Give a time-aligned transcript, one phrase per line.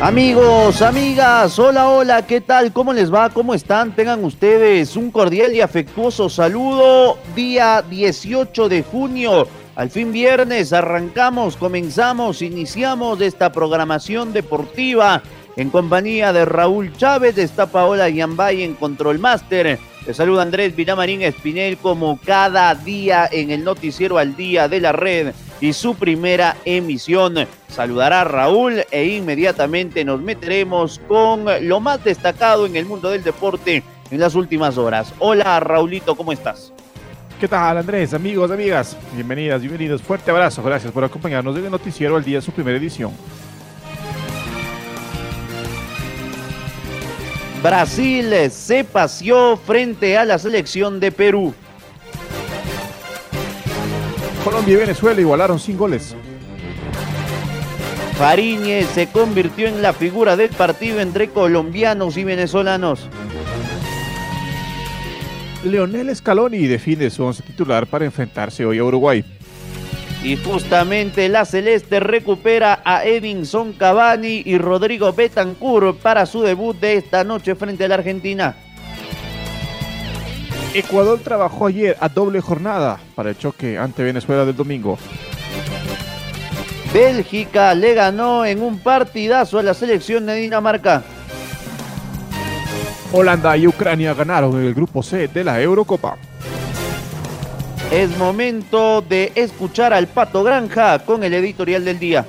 [0.00, 2.70] Amigos, amigas, hola, hola, ¿qué tal?
[2.70, 3.30] ¿Cómo les va?
[3.30, 3.96] ¿Cómo están?
[3.96, 7.16] Tengan ustedes un cordial y afectuoso saludo.
[7.34, 15.22] Día 18 de junio, al fin viernes, arrancamos, comenzamos, iniciamos esta programación deportiva
[15.56, 19.78] en compañía de Raúl Chávez, está Paola Yambay en Control Master.
[20.06, 24.92] Les saluda Andrés Vilamarín Espinel como cada día en el noticiero al día de la
[24.92, 27.46] red y su primera emisión.
[27.68, 33.22] Saludará a Raúl e inmediatamente nos meteremos con lo más destacado en el mundo del
[33.22, 35.12] deporte en las últimas horas.
[35.18, 36.72] Hola Raulito, ¿cómo estás?
[37.40, 38.14] ¿Qué tal Andrés?
[38.14, 40.00] Amigos, amigas, bienvenidas, bienvenidos.
[40.00, 43.12] Fuerte abrazo, gracias por acompañarnos en el noticiero al día de su primera edición.
[47.62, 51.52] Brasil se paseó frente a la selección de Perú.
[54.46, 56.14] Colombia y Venezuela igualaron sin goles.
[58.16, 63.08] Fariñez se convirtió en la figura del partido entre colombianos y venezolanos.
[65.64, 69.24] Leonel Scaloni define su once titular para enfrentarse hoy a Uruguay.
[70.22, 76.94] Y justamente la Celeste recupera a Edinson Cavani y Rodrigo Betancourt para su debut de
[76.94, 78.54] esta noche frente a la Argentina.
[80.78, 84.98] Ecuador trabajó ayer a doble jornada para el choque ante Venezuela del domingo.
[86.92, 91.02] Bélgica le ganó en un partidazo a la selección de Dinamarca.
[93.10, 96.18] Holanda y Ucrania ganaron en el grupo C de la Eurocopa.
[97.90, 102.26] Es momento de escuchar al Pato Granja con el editorial del día.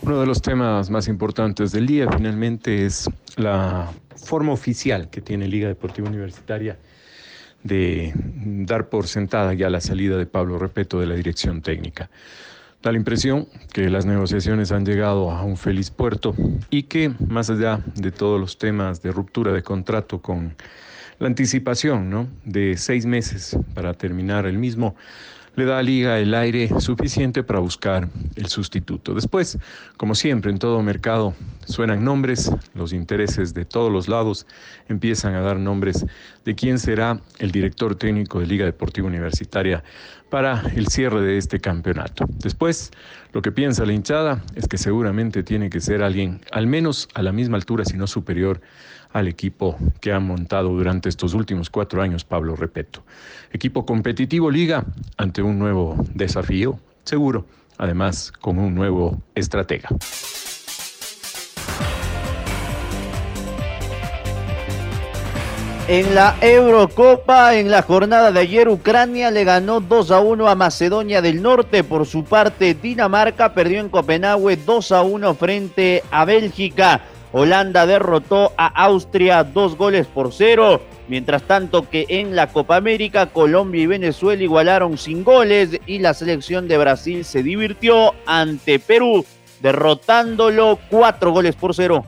[0.00, 3.90] Uno de los temas más importantes del día finalmente es la
[4.24, 6.78] forma oficial que tiene Liga Deportiva Universitaria
[7.66, 12.10] de dar por sentada ya la salida de Pablo Repeto de la dirección técnica.
[12.82, 16.34] Da la impresión que las negociaciones han llegado a un feliz puerto
[16.70, 20.54] y que, más allá de todos los temas de ruptura de contrato con
[21.18, 22.28] la anticipación ¿no?
[22.44, 24.94] de seis meses para terminar el mismo,
[25.56, 29.14] le da a Liga el aire suficiente para buscar el sustituto.
[29.14, 29.58] Después,
[29.96, 31.34] como siempre en todo mercado,
[31.64, 34.46] suenan nombres, los intereses de todos los lados
[34.88, 36.04] empiezan a dar nombres
[36.44, 39.82] de quién será el director técnico de Liga Deportiva Universitaria
[40.28, 42.26] para el cierre de este campeonato.
[42.38, 42.90] Después,
[43.32, 47.22] lo que piensa la hinchada es que seguramente tiene que ser alguien al menos a
[47.22, 48.60] la misma altura, si no superior
[49.12, 53.02] al equipo que ha montado durante estos últimos cuatro años Pablo Repeto.
[53.52, 54.84] Equipo competitivo Liga
[55.16, 57.46] ante un nuevo desafío, seguro,
[57.78, 59.88] además con un nuevo estratega.
[65.88, 70.56] En la Eurocopa, en la jornada de ayer, Ucrania le ganó 2 a 1 a
[70.56, 71.84] Macedonia del Norte.
[71.84, 77.02] Por su parte, Dinamarca perdió en Copenhague 2 a 1 frente a Bélgica.
[77.38, 80.80] Holanda derrotó a Austria dos goles por cero.
[81.06, 86.14] Mientras tanto que en la Copa América, Colombia y Venezuela igualaron sin goles y la
[86.14, 89.26] selección de Brasil se divirtió ante Perú,
[89.60, 92.06] derrotándolo cuatro goles por cero.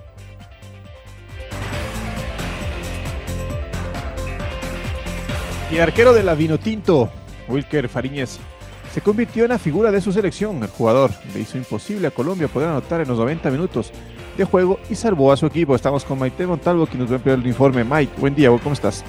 [5.71, 7.11] Y el arquero de la Vinotinto,
[7.49, 8.39] Wilker Fariñez,
[8.95, 10.63] se convirtió en la figura de su selección.
[10.63, 13.93] El jugador le hizo imposible a Colombia poder anotar en los 90 minutos
[14.39, 15.75] de juego y salvó a su equipo.
[15.75, 17.85] Estamos con Maite Montalvo, quien nos va a enviar el informe.
[17.85, 19.05] Mike, buen día, ¿cómo estás?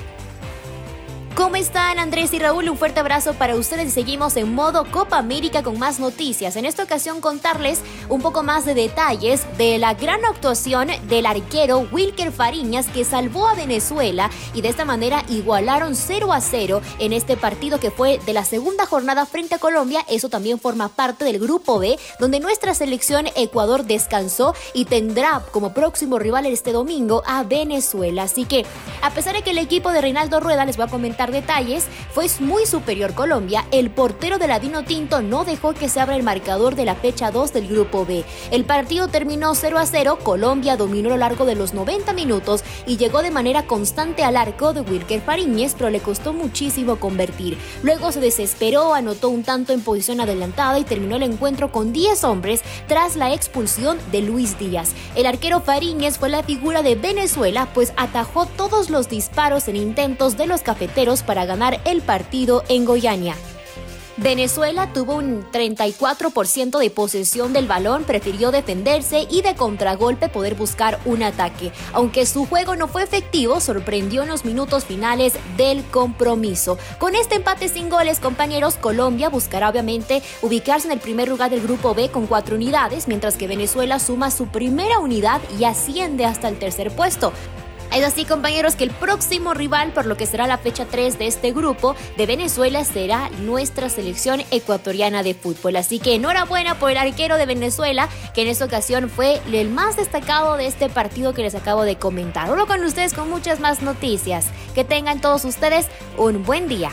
[1.36, 1.56] ¿Cómo
[1.98, 2.70] Andrés y Raúl?
[2.70, 6.56] Un fuerte abrazo para ustedes seguimos en modo Copa América con más noticias.
[6.56, 11.88] En esta ocasión contarles un poco más de detalles de la gran actuación del arquero
[11.92, 17.14] Wilker Fariñas que salvó a Venezuela y de esta manera igualaron 0 a 0 en
[17.14, 20.06] este partido que fue de la segunda jornada frente a Colombia.
[20.08, 25.74] Eso también forma parte del grupo B donde nuestra selección Ecuador descansó y tendrá como
[25.74, 28.24] próximo rival este domingo a Venezuela.
[28.24, 28.66] Así que
[29.02, 31.79] a pesar de que el equipo de Reinaldo Rueda les va a comentar detalles
[32.14, 36.16] fue muy superior Colombia, el portero de la Dino Tinto no dejó que se abra
[36.16, 38.24] el marcador de la fecha 2 del grupo B.
[38.52, 42.64] El partido terminó 0 a 0, Colombia dominó a lo largo de los 90 minutos
[42.86, 47.58] y llegó de manera constante al arco de Wilker Fariñez, pero le costó muchísimo convertir.
[47.84, 52.24] Luego se desesperó, anotó un tanto en posición adelantada y terminó el encuentro con 10
[52.24, 54.92] hombres tras la expulsión de Luis Díaz.
[55.16, 60.38] El arquero Fariñez fue la figura de Venezuela, pues atajó todos los disparos en intentos
[60.38, 63.36] de los cafeteros para ganar el partido en Goiânia.
[64.22, 71.00] Venezuela tuvo un 34% de posesión del balón, prefirió defenderse y de contragolpe poder buscar
[71.06, 71.72] un ataque.
[71.94, 76.78] Aunque su juego no fue efectivo, sorprendió en los minutos finales del compromiso.
[76.98, 81.62] Con este empate sin goles, compañeros, Colombia buscará obviamente ubicarse en el primer lugar del
[81.62, 86.50] grupo B con cuatro unidades, mientras que Venezuela suma su primera unidad y asciende hasta
[86.50, 87.32] el tercer puesto.
[87.92, 91.26] Es así, compañeros, que el próximo rival por lo que será la fecha 3 de
[91.26, 95.76] este grupo de Venezuela será nuestra selección ecuatoriana de fútbol.
[95.76, 99.98] Así que enhorabuena por el arquero de Venezuela, que en esta ocasión fue el más
[99.98, 102.48] destacado de este partido que les acabo de comentar.
[102.48, 104.46] Ahora con ustedes con muchas más noticias.
[104.76, 106.92] Que tengan todos ustedes un buen día.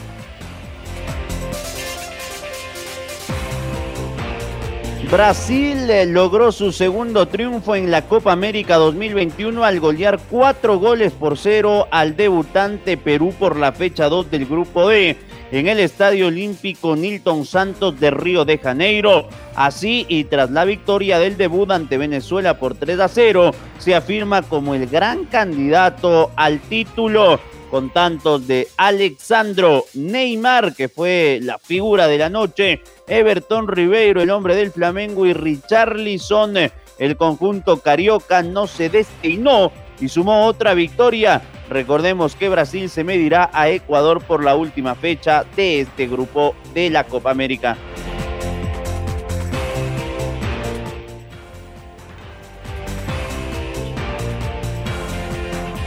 [5.10, 11.12] Brasil eh, logró su segundo triunfo en la Copa América 2021 al golear cuatro goles
[11.12, 15.16] por cero al debutante Perú por la fecha 2 del Grupo D
[15.52, 19.28] en el Estadio Olímpico Nilton Santos de Río de Janeiro.
[19.54, 24.42] Así, y tras la victoria del debut ante Venezuela por 3 a 0, se afirma
[24.42, 27.38] como el gran candidato al título
[27.70, 34.30] con tantos de Alexandro Neymar, que fue la figura de la noche, Everton Ribeiro, el
[34.30, 36.54] hombre del Flamengo, y Richarlison,
[36.98, 41.42] el conjunto carioca, no se destinó y sumó otra victoria.
[41.68, 46.90] Recordemos que Brasil se medirá a Ecuador por la última fecha de este grupo de
[46.90, 47.76] la Copa América.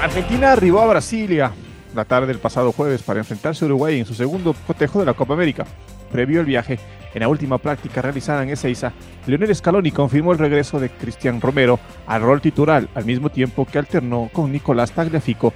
[0.02, 1.52] Argentina arribó a Brasilia
[1.96, 5.14] la tarde del pasado jueves para enfrentarse a Uruguay en su segundo cotejo de la
[5.14, 5.66] Copa América.
[6.12, 6.80] Previo al viaje,
[7.14, 8.94] en la última práctica realizada en Ezeiza,
[9.26, 13.80] Leonel Scaloni confirmó el regreso de Cristian Romero al rol titular, al mismo tiempo que
[13.80, 15.54] alternó con Nicolás Tagliafico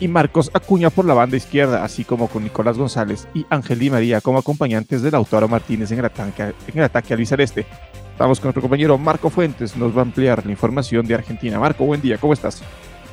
[0.00, 3.90] y Marcos Acuña por la banda izquierda, así como con Nicolás González y Ángel Di
[3.90, 7.66] María como acompañantes de Lautaro Martínez en el ataque, en el al.
[8.14, 11.58] Estamos con nuestro compañero Marco Fuentes, nos va a ampliar la información de Argentina.
[11.58, 12.62] Marco, buen día, ¿cómo estás?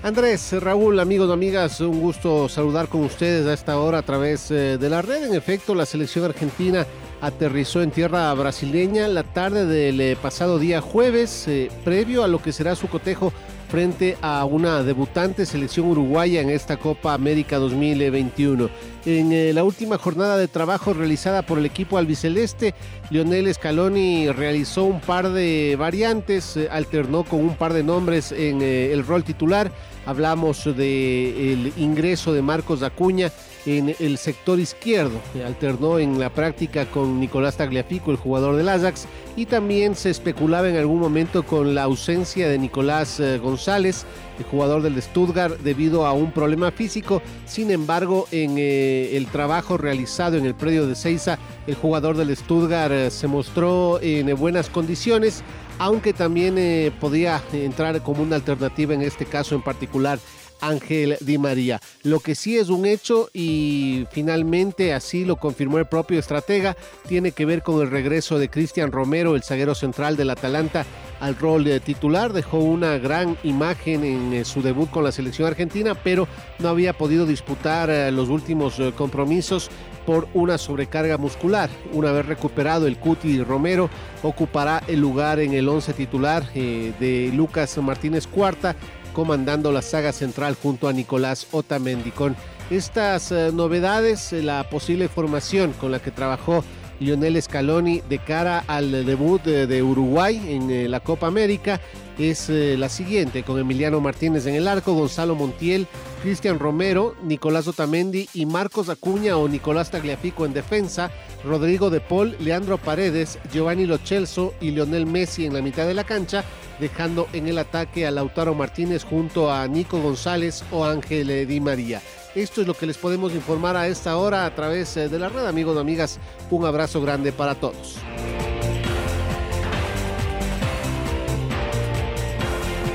[0.04, 4.80] Andrés, Raúl, amigos amigas, un gusto saludar con ustedes a esta hora a través eh,
[4.80, 5.26] de la red.
[5.26, 6.88] En efecto, la selección argentina
[7.22, 12.42] aterrizó en tierra brasileña la tarde del eh, pasado día jueves, eh, previo a lo
[12.42, 13.32] que será su cotejo
[13.72, 18.70] frente a una debutante selección uruguaya en esta Copa América 2021.
[19.06, 22.76] En la última jornada de trabajo realizada por el equipo albiceleste,
[23.12, 29.08] Lionel Scaloni realizó un par de variantes, alternó con un par de nombres en el
[29.08, 29.72] rol titular
[30.06, 33.32] Hablamos del ingreso de Marcos Acuña
[33.66, 35.20] en el sector izquierdo.
[35.46, 39.06] Alternó en la práctica con Nicolás Tagliafico, el jugador del Ajax,
[39.36, 44.06] y también se especulaba en algún momento con la ausencia de Nicolás eh, González,
[44.42, 47.22] el jugador del Stuttgart, debido a un problema físico.
[47.46, 52.36] Sin embargo, en eh, el trabajo realizado en el predio de Seiza, el jugador del
[52.36, 55.44] Stuttgart eh, se mostró en buenas condiciones
[55.82, 60.20] aunque también eh, podía entrar como una alternativa en este caso en particular
[60.62, 61.82] Ángel Di María.
[62.04, 66.78] Lo que sí es un hecho y finalmente así lo confirmó el propio estratega,
[67.08, 70.86] tiene que ver con el regreso de Cristian Romero, el zaguero central del Atalanta,
[71.20, 72.34] al rol de titular.
[72.34, 76.28] Dejó una gran imagen en eh, su debut con la selección argentina, pero
[76.60, 79.70] no había podido disputar eh, los últimos compromisos
[80.06, 81.70] por una sobrecarga muscular.
[81.94, 83.90] Una vez recuperado el Cuti Romero,
[84.24, 88.76] ocupará el lugar en el 11 titular eh, de Lucas Martínez Cuarta,
[89.14, 92.12] comandando la saga central junto a Nicolás Otamendi.
[92.12, 92.36] Con
[92.70, 96.64] estas eh, novedades, eh, la posible formación con la que trabajó
[97.02, 101.82] Lionel Scaloni de cara al debut de, Uruguay en la Copa América
[102.20, 105.88] es la siguiente, con Emiliano Martínez en el arco, Gonzalo Montiel,
[106.22, 111.10] Cristian Romero, Nicolás Otamendi y Marcos Acuña o Nicolás Tagliafico en defensa,
[111.44, 116.04] Rodrigo de Paul, Leandro Paredes, Giovanni Lochelso y Lionel Messi en la mitad de la
[116.04, 116.44] cancha,
[116.80, 122.02] dejando en el ataque a Lautaro Martínez junto a Nico González o Ángel Di María.
[122.34, 125.28] Esto es lo que les podemos informar a esta hora a través eh, de la
[125.28, 126.20] red, amigos y amigas.
[126.50, 127.98] Un abrazo grande para todos.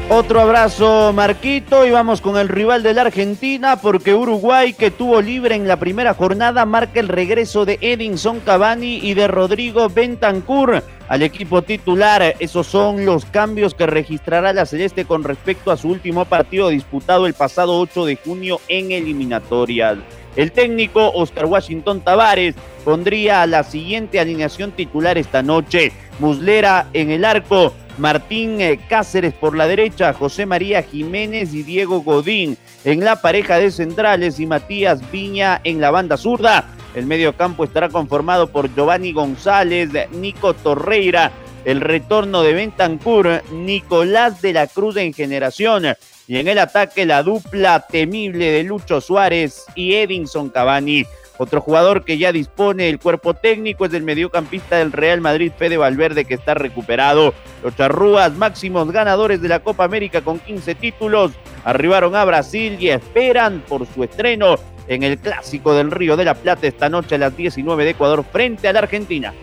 [0.09, 5.21] Otro abrazo, Marquito, y vamos con el rival de la Argentina, porque Uruguay, que tuvo
[5.21, 10.85] libre en la primera jornada, marca el regreso de Edinson Cavani y de Rodrigo Bentancur
[11.09, 12.35] al equipo titular.
[12.39, 17.27] Esos son los cambios que registrará la Celeste con respecto a su último partido disputado
[17.27, 19.99] el pasado 8 de junio en eliminatorias.
[20.37, 25.93] El técnico Oscar Washington Tavares pondría la siguiente alineación titular esta noche.
[26.19, 32.03] Muslera en el arco, Martín eh, Cáceres por la derecha, José María Jiménez y Diego
[32.03, 36.69] Godín en la pareja de centrales y Matías Viña en la banda zurda.
[36.95, 41.33] El medio campo estará conformado por Giovanni González, Nico Torreira,
[41.65, 45.85] el retorno de Bentancur, Nicolás de la Cruz en generación
[46.29, 51.05] y en el ataque la dupla temible de Lucho Suárez y Edinson Cavani.
[51.39, 55.77] Otro jugador que ya dispone el cuerpo técnico es el mediocampista del Real Madrid, Fede
[55.77, 57.35] Valverde, que está recuperado.
[57.63, 61.33] Los charrúas, máximos ganadores de la Copa América con 15 títulos,
[61.65, 64.57] arribaron a Brasil y esperan por su estreno
[64.89, 68.25] en el Clásico del Río de la Plata esta noche a las 19 de Ecuador
[68.25, 69.35] frente a la Argentina.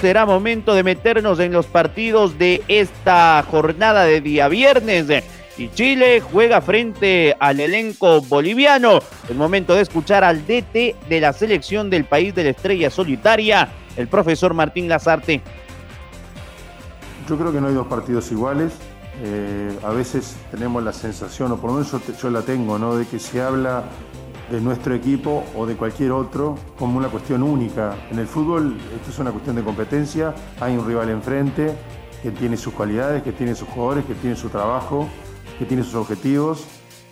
[0.00, 5.06] Será momento de meternos en los partidos de esta jornada de día viernes.
[5.58, 9.00] Y Chile juega frente al elenco boliviano.
[9.28, 13.68] Es momento de escuchar al DT de la selección del país de la estrella solitaria,
[13.96, 15.42] el profesor Martín Lazarte.
[17.28, 18.72] Yo creo que no hay dos partidos iguales.
[19.22, 22.96] Eh, a veces tenemos la sensación, o por lo menos yo, yo la tengo, ¿no?
[22.96, 23.84] de que se habla
[24.50, 27.96] de nuestro equipo o de cualquier otro como una cuestión única.
[28.10, 31.74] En el fútbol esto es una cuestión de competencia, hay un rival enfrente
[32.22, 35.08] que tiene sus cualidades, que tiene sus jugadores, que tiene su trabajo,
[35.58, 36.66] que tiene sus objetivos.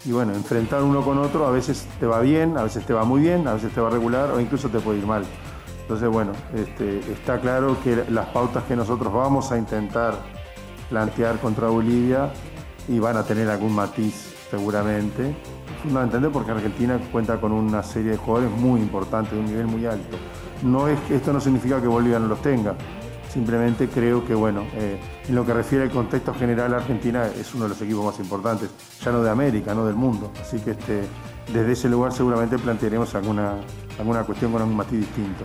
[0.04, 3.04] Y bueno, enfrentar uno con otro a veces te va bien, a veces te va
[3.04, 5.24] muy bien, a veces te va regular o incluso te puede ir mal.
[5.82, 10.14] Entonces, bueno, este, está claro que las pautas que nosotros vamos a intentar
[10.90, 12.30] plantear contra Bolivia
[12.88, 15.36] y van a tener algún matiz seguramente,
[15.82, 19.86] fundamentalmente porque Argentina cuenta con una serie de jugadores muy importantes, de un nivel muy
[19.86, 20.16] alto.
[20.62, 22.74] No es, esto no significa que Bolivia no los tenga,
[23.32, 27.64] simplemente creo que, bueno, eh, en lo que refiere al contexto general, Argentina es uno
[27.64, 30.32] de los equipos más importantes, ya no de América, no del mundo.
[30.40, 31.02] Así que este,
[31.52, 33.54] desde ese lugar seguramente plantearemos alguna,
[33.98, 35.44] alguna cuestión con un matiz distinto.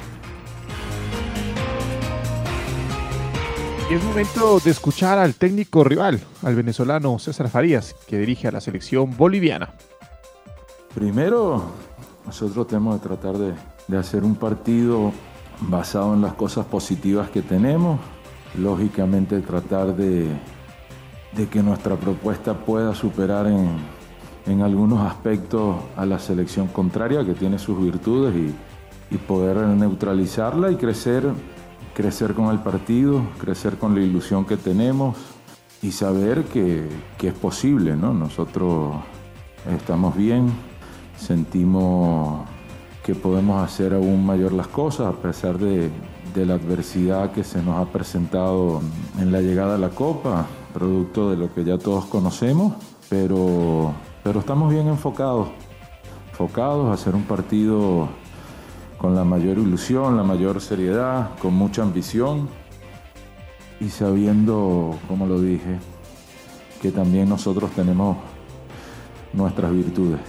[3.94, 8.60] Es momento de escuchar al técnico rival, al venezolano César Farías, que dirige a la
[8.60, 9.74] selección boliviana.
[10.96, 11.64] Primero,
[12.26, 15.12] nosotros tenemos que tratar de, hacer un partido
[15.60, 18.00] basado en las cosas positivas que tenemos.
[18.58, 20.28] Lógicamente tratar de,
[21.52, 27.80] que nuestra propuesta pueda superar en, algunos aspectos a la selección contraria, que tiene sus
[27.80, 31.32] virtudes, y, poder neutralizarla y crecer,
[31.94, 35.18] crecer con el partido, crecer con la ilusión que tenemos
[35.82, 38.14] y saber que, que es posible, ¿no?
[38.14, 38.96] Nosotros
[39.70, 40.52] estamos bien,
[41.18, 42.48] sentimos
[43.04, 45.92] que podemos hacer aún mayor las cosas a pesar de,
[46.36, 48.82] la adversidad que se nos ha presentado
[49.20, 52.74] en la llegada a la Copa, producto de lo que ya todos conocemos,
[53.10, 55.50] pero, pero estamos bien enfocados,
[56.32, 58.10] enfocados a hacer un partido
[59.04, 62.48] con la mayor ilusión, la mayor seriedad, con mucha ambición
[63.82, 65.78] y sabiendo, como lo dije,
[66.82, 68.16] que también nosotros tenemos
[69.34, 70.22] nuestras virtudes.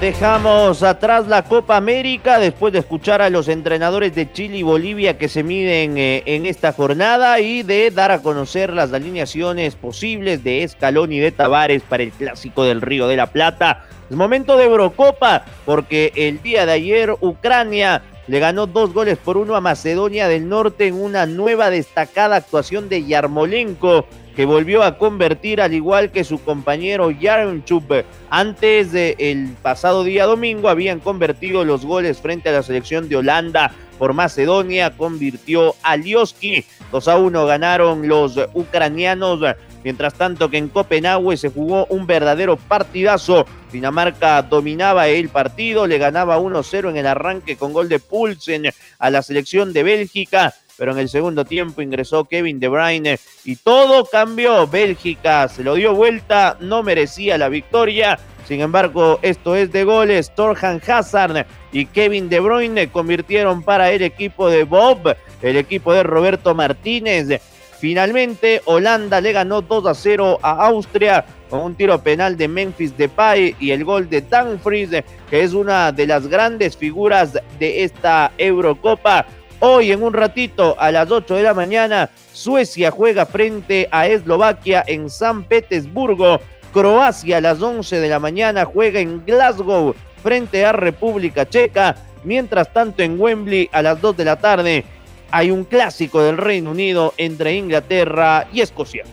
[0.00, 5.18] Dejamos atrás la Copa América después de escuchar a los entrenadores de Chile y Bolivia
[5.18, 10.44] que se miden eh, en esta jornada y de dar a conocer las alineaciones posibles
[10.44, 13.88] de Escalón y de Tavares para el Clásico del Río de la Plata.
[14.10, 19.36] Es momento de Eurocopa porque el día de ayer Ucrania le ganó dos goles por
[19.36, 24.98] uno a Macedonia del Norte en una nueva destacada actuación de Yarmolenko que volvió a
[24.98, 28.04] convertir al igual que su compañero Yarmchuk.
[28.30, 33.72] Antes del pasado día domingo habían convertido los goles frente a la selección de Holanda
[33.98, 36.64] por Macedonia, convirtió a Lioski.
[36.90, 39.40] 2 a 1 ganaron los ucranianos.
[39.84, 43.46] Mientras tanto que en Copenhague se jugó un verdadero partidazo.
[43.70, 49.10] Dinamarca dominaba el partido, le ganaba 1-0 en el arranque con gol de Pulsen a
[49.10, 54.04] la selección de Bélgica pero en el segundo tiempo ingresó Kevin De Bruyne y todo
[54.06, 54.66] cambió.
[54.66, 58.18] Bélgica se lo dio vuelta, no merecía la victoria.
[58.46, 60.34] Sin embargo, esto es de goles.
[60.34, 66.02] Torjan Hazard y Kevin De Bruyne convirtieron para el equipo de Bob, el equipo de
[66.02, 67.40] Roberto Martínez.
[67.84, 72.96] Finalmente, Holanda le ganó 2 a 0 a Austria con un tiro penal de Memphis
[72.96, 78.32] Depay y el gol de Dumfries, que es una de las grandes figuras de esta
[78.38, 79.26] Eurocopa.
[79.60, 84.82] Hoy en un ratito a las 8 de la mañana, Suecia juega frente a Eslovaquia
[84.86, 86.40] en San Petersburgo.
[86.72, 91.96] Croacia a las 11 de la mañana juega en Glasgow frente a República Checa.
[92.24, 94.86] Mientras tanto en Wembley a las 2 de la tarde
[95.30, 99.04] hay un clásico del Reino Unido entre Inglaterra y Escocia.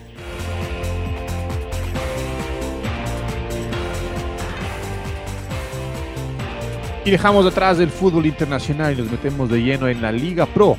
[7.04, 10.76] Y dejamos detrás del fútbol internacional y nos metemos de lleno en la Liga Pro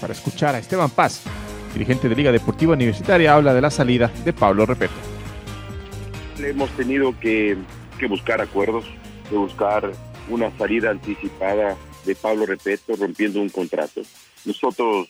[0.00, 1.24] para escuchar a Esteban Paz,
[1.72, 4.94] dirigente de Liga Deportiva Universitaria, habla de la salida de Pablo Repeto.
[6.38, 7.56] Hemos tenido que,
[7.98, 8.84] que buscar acuerdos,
[9.28, 9.90] de buscar
[10.28, 14.02] una salida anticipada de Pablo Repeto rompiendo un contrato.
[14.46, 15.08] Nosotros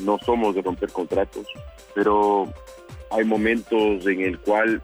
[0.00, 1.46] no somos de romper contratos,
[1.94, 2.52] pero
[3.10, 4.82] hay momentos en el cual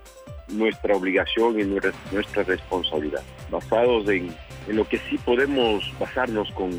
[0.48, 4.34] nuestra obligación y nuestra responsabilidad, basados en,
[4.68, 6.70] en lo que sí podemos basarnos con,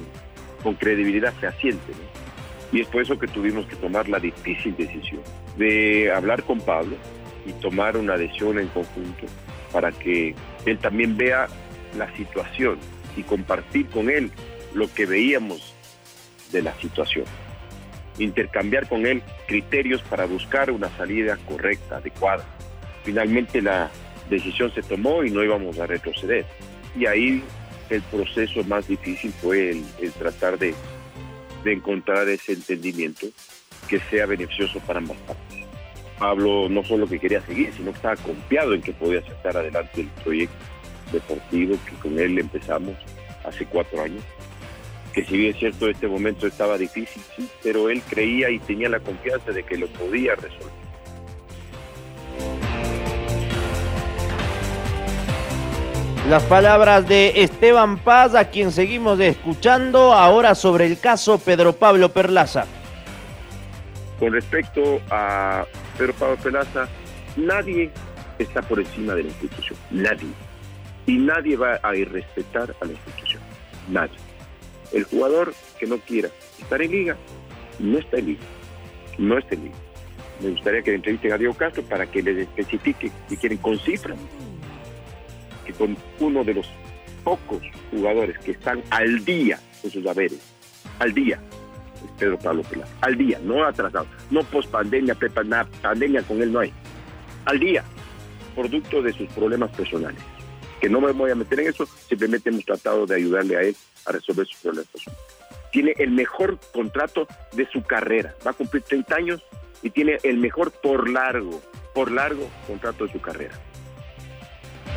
[0.61, 1.91] con credibilidad fehaciente.
[1.91, 2.23] ¿no?
[2.77, 5.21] Y es por eso que tuvimos que tomar la difícil decisión
[5.57, 6.95] de hablar con Pablo
[7.45, 9.25] y tomar una decisión en conjunto
[9.71, 10.33] para que
[10.65, 11.47] él también vea
[11.97, 12.79] la situación
[13.15, 14.31] y compartir con él
[14.73, 15.72] lo que veíamos
[16.53, 17.25] de la situación.
[18.17, 22.45] Intercambiar con él criterios para buscar una salida correcta, adecuada.
[23.03, 23.91] Finalmente la
[24.29, 26.45] decisión se tomó y no íbamos a retroceder.
[26.97, 27.43] Y ahí
[27.89, 30.73] el proceso más difícil fue el, tratar de,
[31.63, 33.27] de encontrar ese entendimiento
[33.89, 35.65] que sea beneficioso para ambas partes.
[36.17, 40.01] Pablo no solo que quería seguir, sino que estaba confiado en que podía sacar adelante
[40.01, 40.55] el proyecto
[41.11, 42.95] deportivo que con él empezamos
[43.43, 44.23] hace cuatro años
[45.13, 48.89] que si bien es cierto este momento estaba difícil, sí, pero él creía y tenía
[48.89, 50.83] la confianza de que lo podía resolver.
[56.29, 62.09] Las palabras de Esteban Paz, a quien seguimos escuchando ahora sobre el caso Pedro Pablo
[62.09, 62.65] Perlaza.
[64.19, 65.65] Con respecto a
[65.97, 66.87] Pedro Pablo Perlaza,
[67.35, 67.91] nadie
[68.39, 70.29] está por encima de la institución, nadie.
[71.05, 73.41] Y nadie va a irrespetar a la institución,
[73.89, 74.22] nadie.
[74.93, 76.29] El jugador que no quiera
[76.59, 77.17] estar en liga,
[77.79, 78.43] no está en liga.
[79.17, 79.75] No está en liga.
[80.41, 83.77] Me gustaría que le entrevisten a Diego Castro para que les especifique, si quieren, con
[83.79, 84.17] cifras,
[85.65, 86.69] que con uno de los
[87.23, 90.39] pocos jugadores que están al día con sus haberes,
[90.99, 91.39] al día,
[92.03, 95.15] es Pedro Pablo Peláez, al día, no atrasado, no post pandemia,
[95.81, 96.73] pandemia con él no hay,
[97.45, 97.83] al día,
[98.55, 100.21] producto de sus problemas personales
[100.83, 103.73] que no me voy a meter en eso, simplemente hemos tratado de ayudarle a él
[104.05, 104.87] a resolver sus problemas.
[105.71, 109.43] Tiene el mejor contrato de su carrera, va a cumplir 30 años
[109.81, 111.61] y tiene el mejor por largo,
[111.93, 113.53] por largo contrato de su carrera.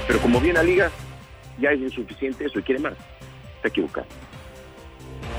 [0.07, 0.90] Pero como viene a liga,
[1.59, 2.95] ya es insuficiente eso y quiere más.
[3.57, 4.07] Está equivocado.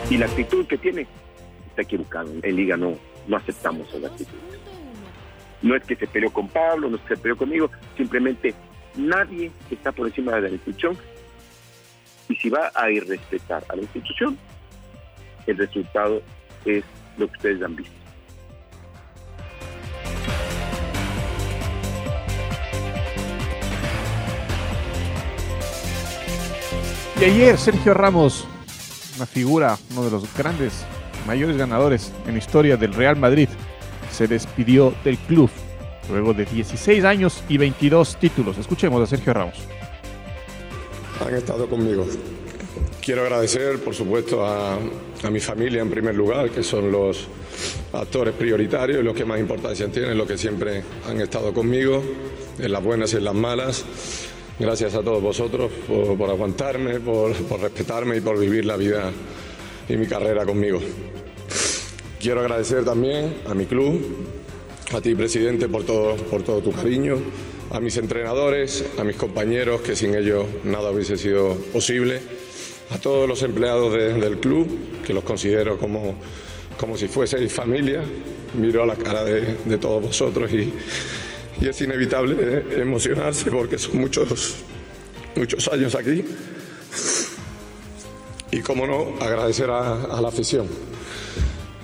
[0.10, 1.08] Y la actitud que tiene,
[1.70, 2.32] está equivocado.
[2.42, 4.38] En liga no, no aceptamos esa actitud.
[5.62, 8.54] No es que se peleó con Pablo, no es que se peleó conmigo, simplemente
[8.96, 10.98] nadie está por encima de la institución.
[12.30, 14.38] Y si va a irrespetar a la institución,
[15.46, 16.22] el resultado
[16.66, 16.84] es
[17.18, 17.98] lo que ustedes han visto.
[27.20, 28.48] Y ayer Sergio Ramos,
[29.16, 30.86] una figura, uno de los grandes,
[31.26, 33.50] mayores ganadores en historia del Real Madrid,
[34.12, 35.50] se despidió del club
[36.12, 38.60] luego de 16 años y 22 títulos.
[38.60, 39.56] Escuchemos a Sergio Ramos.
[41.26, 42.06] Han estado conmigo.
[43.02, 44.78] Quiero agradecer, por supuesto, a,
[45.32, 47.28] mi familia en primer lugar, que son los
[47.94, 52.04] actores prioritarios y los que más importancia tienen, los que siempre han estado conmigo,
[52.60, 53.86] en las buenas y en las malas.
[54.60, 59.12] Gracias a todos vosotros por, aguantarme, por, por respetarme y por vivir la vida
[59.88, 60.80] y mi carrera conmigo.
[62.20, 64.02] Quiero agradecer también a mi club,
[64.94, 67.18] a ti, presidente, por todo, por todo tu cariño,
[67.72, 72.22] a mis entrenadores, a mis compañeros, que sin ellos nada hubiese sido posible,
[72.90, 74.68] a todos los empleados del club,
[75.06, 76.16] que los considero como,
[76.80, 78.02] como si fueseis familia.
[78.58, 80.74] Miro a la cara de, todos vosotros y,
[81.62, 84.56] es inevitable eh, emocionarse porque son muchos,
[85.36, 86.24] muchos años aquí.
[88.52, 90.68] Y, como no, agradecer a la afición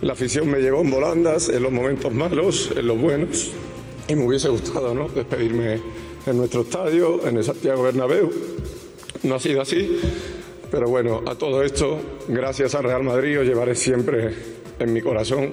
[0.04, 3.52] la afición me llevó en volandas en los momentos malos, en los buenos.
[4.08, 5.08] Y me hubiese gustado ¿no?
[5.08, 5.80] despedirme
[6.26, 8.32] en nuestro estadio, en el Santiago Bernabéu.
[9.24, 10.00] No ha sido así,
[10.70, 14.34] pero bueno, a todo esto, gracias al Real Madrid, os llevaré siempre
[14.80, 15.52] en mi corazón.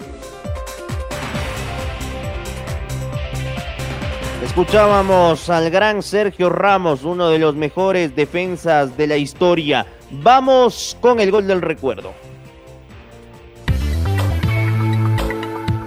[4.45, 9.87] Escuchábamos al gran Sergio Ramos, uno de los mejores defensas de la historia.
[10.11, 12.13] Vamos con el gol del recuerdo.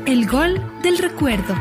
[0.05, 1.55] El gol del recuerdo.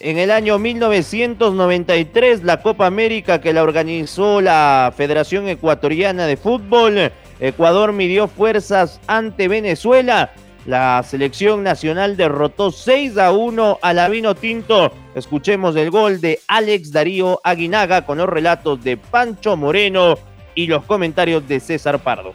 [0.00, 7.12] En el año 1993, la Copa América que la organizó la Federación Ecuatoriana de Fútbol,
[7.40, 10.30] Ecuador midió fuerzas ante Venezuela.
[10.66, 14.92] La selección nacional derrotó 6 a 1 a la Vino Tinto.
[15.14, 20.16] Escuchemos el gol de Alex Darío Aguinaga con los relatos de Pancho Moreno
[20.54, 22.34] y los comentarios de César Pardo.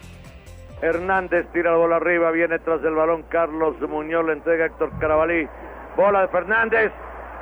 [0.84, 4.90] Hernández tira la bola arriba, viene tras el balón Carlos Muñoz, le entrega a Héctor
[4.98, 5.48] Carabalí.
[5.96, 6.92] Bola de Fernández,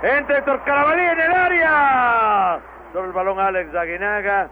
[0.00, 2.60] entra Héctor Carabalí en el área.
[2.92, 4.48] Sobre el balón Alex Aguinaga,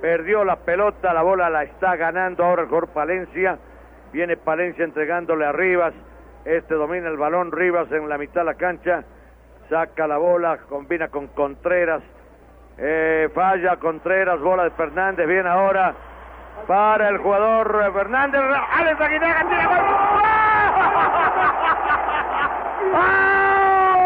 [0.00, 3.58] perdió la pelota, la bola la está ganando ahora el jugador Palencia.
[4.12, 5.94] Viene Palencia entregándole a Rivas.
[6.44, 9.04] Este domina el balón, Rivas en la mitad de la cancha.
[9.70, 12.02] Saca la bola, combina con Contreras.
[12.76, 15.28] Eh, falla Contreras, bola de Fernández.
[15.28, 15.94] Viene ahora
[16.66, 18.40] para el jugador Fernández.
[18.78, 19.78] Alex Aguinaga tiene gol.
[22.94, 23.98] ¡Oh!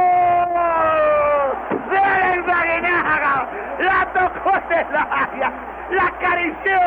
[1.90, 3.46] ¡De Alex Aguinaga!
[3.78, 5.52] La tocó en el área,
[5.90, 6.78] la acarició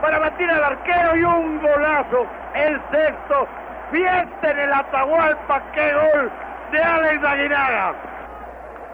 [0.00, 2.26] para batir al arquero y un golazo.
[2.54, 3.46] El sexto,
[3.90, 5.62] fiesta en el Atahualpa.
[5.72, 6.30] ¡Qué gol
[6.72, 7.94] de Alex Aguinaga!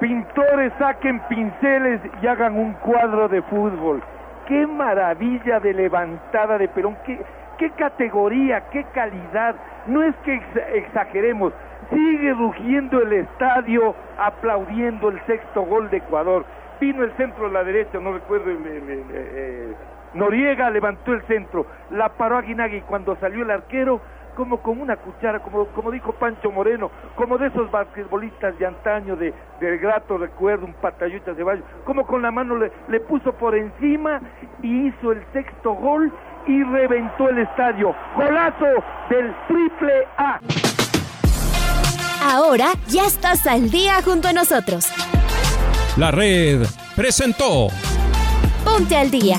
[0.00, 4.00] Pintores saquen pinceles y hagan un cuadro de fútbol
[4.48, 9.54] qué maravilla de levantada de Perón, qué, categoría, qué calidad.
[9.86, 10.40] No es que
[10.74, 11.52] exageremos,
[11.90, 16.46] sigue rugiendo el estadio aplaudiendo el sexto gol de Ecuador.
[16.80, 18.46] Vino el centro a la derecha, no recuerdo,
[20.14, 24.00] Noriega levantó el centro, la paró Aguinaga y cuando salió el arquero,
[24.38, 29.16] como con una cuchara, como, como dijo Pancho Moreno, como de esos basquetbolistas de antaño,
[29.16, 33.32] de, del grato recuerdo, un patayuta de Valle, como con la mano le, le puso
[33.32, 34.20] por encima
[34.62, 36.12] y hizo el sexto gol
[36.46, 37.92] y reventó el estadio.
[38.14, 38.66] Golazo
[39.10, 40.38] del triple A.
[42.22, 44.92] Ahora ya estás al día junto a nosotros.
[45.96, 47.70] La red presentó.
[48.64, 49.38] Ponte al día.